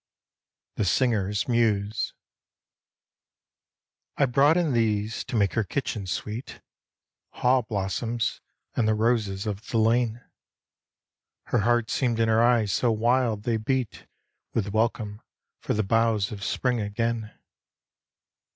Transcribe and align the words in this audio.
53 0.77 0.81
THE 0.81 0.85
SINGER'S 0.87 1.47
MUSE 1.47 2.13
I 4.17 4.25
BROUGHT 4.25 4.57
in 4.57 4.73
these 4.73 5.23
to 5.25 5.35
make 5.35 5.53
her 5.53 5.63
kitchen 5.63 6.07
sweet, 6.07 6.59
Haw 7.33 7.61
blossoms 7.61 8.41
and 8.75 8.87
the 8.87 8.95
roses 8.95 9.45
of 9.45 9.63
the 9.67 9.77
lane. 9.77 10.23
Her 11.49 11.59
heart 11.59 11.91
seemed 11.91 12.19
in 12.19 12.29
her 12.29 12.41
eyes 12.41 12.71
so 12.73 12.91
wild 12.91 13.43
they 13.43 13.57
beat 13.57 14.07
With 14.55 14.69
welcome 14.73 15.21
for 15.59 15.75
the 15.75 15.83
boughs 15.83 16.31
of 16.31 16.43
Spring 16.43 16.79
again. 16.81 17.35